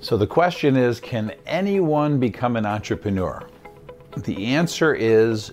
So 0.00 0.16
the 0.16 0.26
question 0.26 0.76
is 0.76 1.00
can 1.00 1.32
anyone 1.46 2.18
become 2.20 2.56
an 2.56 2.64
entrepreneur? 2.64 3.42
The 4.16 4.46
answer 4.46 4.94
is 4.94 5.52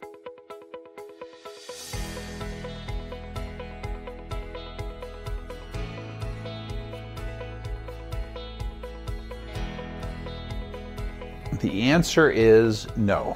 The 11.61 11.81
answer 11.81 12.29
is 12.29 12.85
no. 12.95 13.35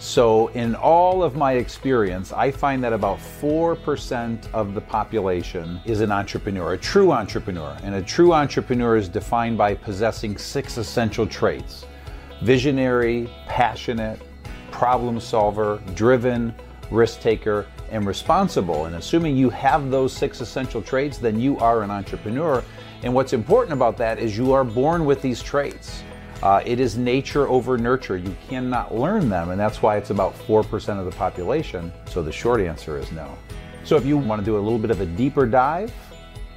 So, 0.00 0.48
in 0.48 0.74
all 0.76 1.22
of 1.22 1.36
my 1.36 1.52
experience, 1.52 2.32
I 2.32 2.50
find 2.50 2.82
that 2.82 2.94
about 2.94 3.18
4% 3.18 4.50
of 4.54 4.72
the 4.72 4.80
population 4.80 5.78
is 5.84 6.00
an 6.00 6.10
entrepreneur, 6.10 6.72
a 6.72 6.78
true 6.78 7.12
entrepreneur. 7.12 7.76
And 7.82 7.94
a 7.94 8.00
true 8.00 8.32
entrepreneur 8.32 8.96
is 8.96 9.10
defined 9.10 9.58
by 9.58 9.74
possessing 9.74 10.38
six 10.38 10.78
essential 10.78 11.26
traits 11.26 11.84
visionary, 12.40 13.28
passionate, 13.46 14.22
problem 14.70 15.20
solver, 15.20 15.82
driven, 15.94 16.54
risk 16.90 17.20
taker, 17.20 17.66
and 17.90 18.06
responsible. 18.06 18.86
And 18.86 18.96
assuming 18.96 19.36
you 19.36 19.50
have 19.50 19.90
those 19.90 20.14
six 20.14 20.40
essential 20.40 20.80
traits, 20.80 21.18
then 21.18 21.38
you 21.38 21.58
are 21.58 21.82
an 21.82 21.90
entrepreneur. 21.90 22.64
And 23.02 23.12
what's 23.12 23.34
important 23.34 23.74
about 23.74 23.98
that 23.98 24.18
is 24.18 24.38
you 24.38 24.54
are 24.54 24.64
born 24.64 25.04
with 25.04 25.20
these 25.20 25.42
traits. 25.42 26.02
Uh, 26.42 26.62
it 26.64 26.80
is 26.80 26.96
nature 26.96 27.48
over 27.48 27.76
nurture. 27.76 28.16
You 28.16 28.34
cannot 28.48 28.94
learn 28.94 29.28
them, 29.28 29.50
and 29.50 29.60
that's 29.60 29.82
why 29.82 29.96
it's 29.96 30.10
about 30.10 30.34
4% 30.46 30.98
of 30.98 31.04
the 31.04 31.10
population. 31.12 31.92
So 32.06 32.22
the 32.22 32.32
short 32.32 32.60
answer 32.60 32.98
is 32.98 33.12
no. 33.12 33.36
So 33.84 33.96
if 33.96 34.06
you 34.06 34.16
want 34.16 34.40
to 34.40 34.44
do 34.44 34.56
a 34.56 34.60
little 34.60 34.78
bit 34.78 34.90
of 34.90 35.00
a 35.00 35.06
deeper 35.06 35.46
dive 35.46 35.92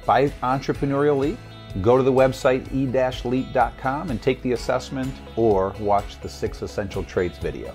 buy 0.06 0.28
Entrepreneurial 0.42 1.18
Leap, 1.18 1.38
go 1.80 1.96
to 1.96 2.02
the 2.02 2.12
website 2.12 2.66
e-leap.com 2.74 4.10
and 4.10 4.22
take 4.22 4.42
the 4.42 4.52
assessment 4.52 5.12
or 5.36 5.70
watch 5.80 6.20
the 6.20 6.28
six 6.28 6.62
essential 6.62 7.02
traits 7.02 7.38
video. 7.38 7.74